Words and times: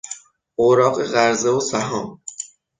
اوراق 0.55 1.03
قرضه 1.03 1.49
و 1.51 1.59
سهام 1.59 2.21